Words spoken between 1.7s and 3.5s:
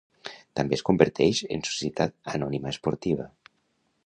Societat Anònima Esportiva.